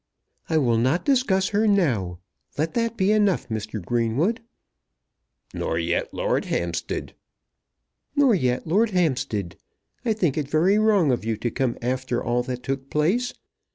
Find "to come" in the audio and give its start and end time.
11.37-11.77